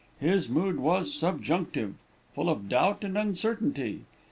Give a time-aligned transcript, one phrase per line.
[0.19, 1.93] His mood was subjunctive,
[2.33, 4.01] full of doubt and uncertainty.